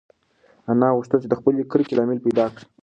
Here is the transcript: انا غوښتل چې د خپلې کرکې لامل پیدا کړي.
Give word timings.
انا 0.69 0.87
غوښتل 0.95 1.17
چې 1.23 1.27
د 1.29 1.33
خپلې 1.39 1.61
کرکې 1.71 1.95
لامل 1.97 2.19
پیدا 2.25 2.45
کړي. 2.53 2.65